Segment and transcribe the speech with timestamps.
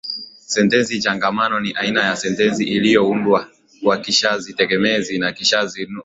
[0.53, 3.51] Sentensi changamano ni aina ya sentensi iliyoundwa
[3.83, 5.99] kwa kishazi tegemezi na kishazi huru.